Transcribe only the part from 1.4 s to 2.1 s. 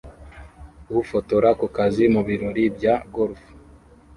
kukazi